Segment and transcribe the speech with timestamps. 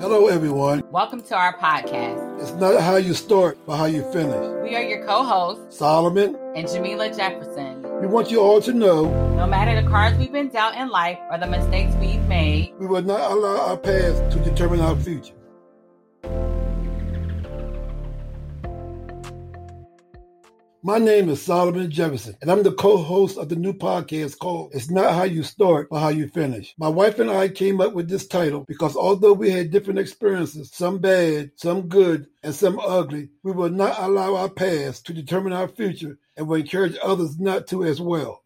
[0.00, 0.82] Hello, everyone.
[0.90, 2.40] Welcome to our podcast.
[2.40, 4.62] It's not how you start, but how you finish.
[4.62, 7.82] We are your co hosts, Solomon and Jamila Jefferson.
[8.00, 9.04] We want you all to know
[9.36, 12.86] no matter the cards we've been dealt in life or the mistakes we've made, we
[12.86, 15.34] will not allow our past to determine our future.
[20.84, 24.90] My name is Solomon Jefferson, and I'm the co-host of the new podcast called It's
[24.90, 26.74] Not How You Start, but How You Finish.
[26.76, 30.72] My wife and I came up with this title because although we had different experiences,
[30.74, 35.52] some bad, some good, and some ugly, we will not allow our past to determine
[35.52, 38.42] our future and will encourage others not to as well.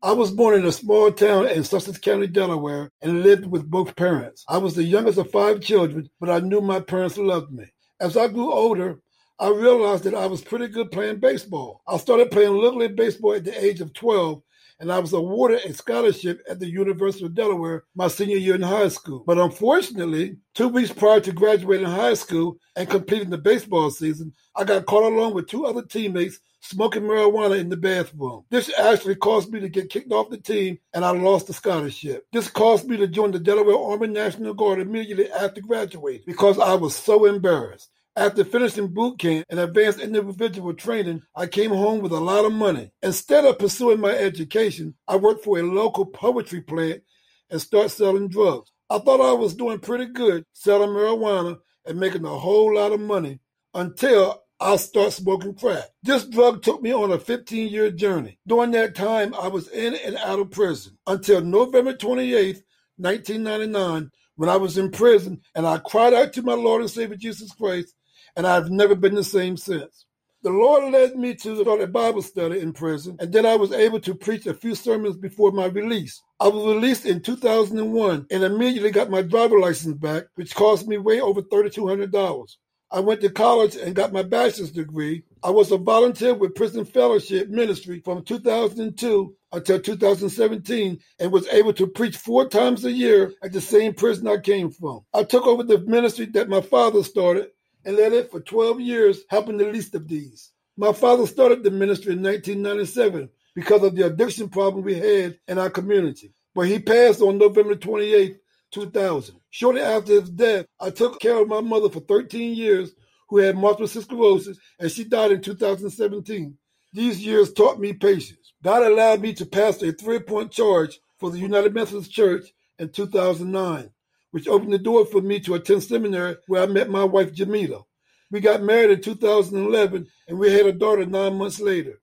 [0.00, 3.96] I was born in a small town in Sussex County, Delaware, and lived with both
[3.96, 4.44] parents.
[4.48, 7.64] I was the youngest of five children, but I knew my parents loved me.
[7.98, 9.00] As I grew older,
[9.40, 11.80] I realized that I was pretty good playing baseball.
[11.88, 14.42] I started playing Little League Baseball at the age of 12,
[14.80, 18.60] and I was awarded a scholarship at the University of Delaware my senior year in
[18.60, 19.24] high school.
[19.26, 24.64] But unfortunately, two weeks prior to graduating high school and completing the baseball season, I
[24.64, 28.44] got caught along with two other teammates smoking marijuana in the bathroom.
[28.50, 32.26] This actually caused me to get kicked off the team and I lost the scholarship.
[32.30, 36.74] This caused me to join the Delaware Army National Guard immediately after graduating because I
[36.74, 37.88] was so embarrassed.
[38.16, 42.52] After finishing boot camp and advanced individual training, I came home with a lot of
[42.52, 42.90] money.
[43.02, 47.02] Instead of pursuing my education, I worked for a local poetry plant
[47.50, 48.72] and started selling drugs.
[48.90, 53.00] I thought I was doing pretty good selling marijuana and making a whole lot of
[53.00, 53.38] money
[53.74, 55.84] until I started smoking crack.
[56.02, 58.38] This drug took me on a 15 year journey.
[58.44, 62.60] During that time, I was in and out of prison until November 28,
[62.96, 67.16] 1999, when I was in prison and I cried out to my Lord and Savior
[67.16, 67.94] Jesus Christ
[68.36, 70.06] and I've never been the same since.
[70.42, 73.72] The Lord led me to start a Bible study in prison, and then I was
[73.72, 76.22] able to preach a few sermons before my release.
[76.40, 80.96] I was released in 2001 and immediately got my driver license back, which cost me
[80.96, 82.56] way over $3,200.
[82.90, 85.22] I went to college and got my bachelor's degree.
[85.42, 91.72] I was a volunteer with Prison Fellowship Ministry from 2002 until 2017 and was able
[91.74, 95.00] to preach four times a year at the same prison I came from.
[95.14, 97.50] I took over the ministry that my father started
[97.84, 100.50] and led it for 12 years, helping the least of these.
[100.76, 105.58] My father started the ministry in 1997 because of the addiction problem we had in
[105.58, 106.32] our community.
[106.54, 108.38] But he passed on November 28,
[108.70, 109.36] 2000.
[109.50, 112.92] Shortly after his death, I took care of my mother for 13 years,
[113.28, 116.56] who had multiple sclerosis, and she died in 2017.
[116.92, 118.52] These years taught me patience.
[118.62, 122.88] God allowed me to pass a three point charge for the United Methodist Church in
[122.88, 123.90] 2009
[124.30, 127.82] which opened the door for me to attend seminary where I met my wife Jamila.
[128.30, 132.00] We got married in 2011 and we had a daughter nine months later.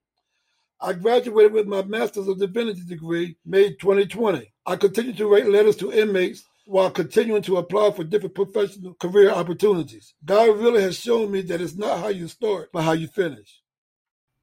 [0.80, 4.54] I graduated with my Master's of Divinity degree May 2020.
[4.66, 9.32] I continued to write letters to inmates while continuing to apply for different professional career
[9.32, 10.14] opportunities.
[10.24, 13.62] God really has shown me that it's not how you start, but how you finish.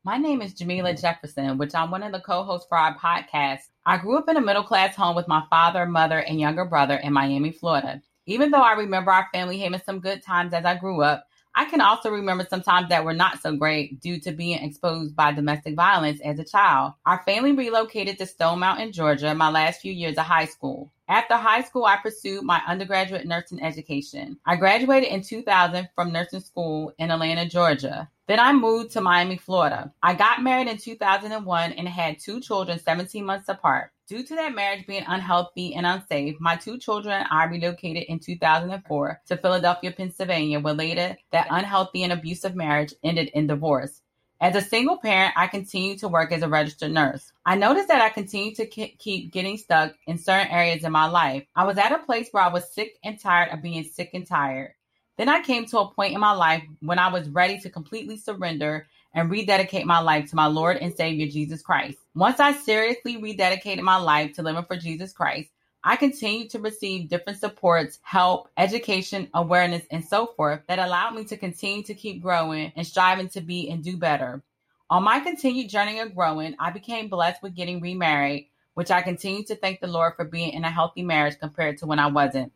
[0.06, 3.60] My name is Jamila Jefferson, which I'm one of the co hosts for our podcast.
[3.87, 6.97] I grew up in a middle class home with my father, mother, and younger brother
[6.97, 8.03] in Miami, Florida.
[8.26, 11.65] Even though I remember our family having some good times as I grew up, I
[11.65, 15.32] can also remember some times that were not so great due to being exposed by
[15.32, 16.92] domestic violence as a child.
[17.06, 20.92] Our family relocated to Stone Mountain, Georgia, my last few years of high school.
[21.09, 24.38] After high school, I pursued my undergraduate nursing education.
[24.47, 28.09] I graduated in 2000 from nursing school in Atlanta, Georgia.
[28.26, 29.92] Then I moved to Miami, Florida.
[30.03, 33.91] I got married in 2001 and had two children 17 months apart.
[34.09, 38.19] Due to that marriage being unhealthy and unsafe, my two children and I relocated in
[38.19, 44.00] 2004 to Philadelphia, Pennsylvania, where later that unhealthy and abusive marriage ended in divorce.
[44.41, 47.33] As a single parent, I continued to work as a registered nurse.
[47.47, 51.45] I noticed that I continued to keep getting stuck in certain areas in my life.
[51.56, 54.27] I was at a place where I was sick and tired of being sick and
[54.27, 54.75] tired.
[55.17, 58.17] Then I came to a point in my life when I was ready to completely
[58.17, 61.99] surrender and rededicate my life to my Lord and Savior Jesus Christ.
[62.16, 65.51] Once I seriously rededicated my life to living for Jesus Christ,
[65.87, 71.25] I continued to receive different supports, help, education, awareness, and so forth that allowed me
[71.25, 74.42] to continue to keep growing and striving to be and do better.
[74.89, 79.45] On my continued journey of growing, I became blessed with getting remarried, which I continue
[79.45, 82.51] to thank the Lord for being in a healthy marriage compared to when I wasn't.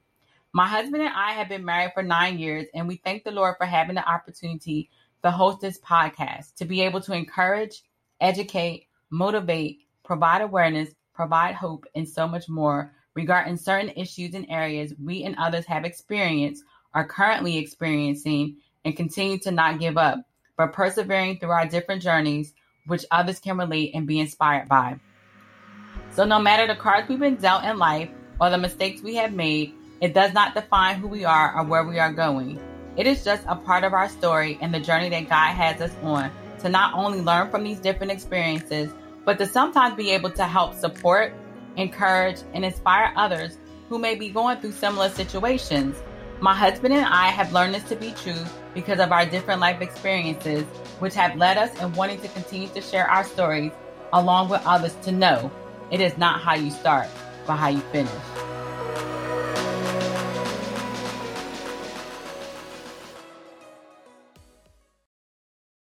[0.55, 3.57] My husband and I have been married for nine years, and we thank the Lord
[3.59, 4.89] for having the opportunity
[5.23, 7.83] to host this podcast to be able to encourage,
[8.23, 14.95] educate, motivate, provide awareness, provide hope, and so much more regarding certain issues and areas
[15.03, 16.63] we and others have experienced,
[16.95, 20.21] are currently experiencing, and continue to not give up,
[20.57, 22.55] but persevering through our different journeys,
[22.87, 25.01] which others can relate and be inspired by.
[26.13, 28.09] So, no matter the cards we've been dealt in life
[28.41, 31.83] or the mistakes we have made, It does not define who we are or where
[31.83, 32.61] we are going.
[32.97, 35.95] It is just a part of our story and the journey that God has us
[36.03, 36.31] on
[36.61, 38.91] to not only learn from these different experiences,
[39.25, 41.35] but to sometimes be able to help support,
[41.79, 43.59] encourage, and inspire others
[43.89, 45.97] who may be going through similar situations.
[46.41, 48.45] My husband and I have learned this to be true
[48.75, 50.65] because of our different life experiences,
[50.99, 53.73] which have led us in wanting to continue to share our stories
[54.13, 55.51] along with others to know
[55.91, 57.09] it is not how you start,
[57.47, 58.38] but how you finish.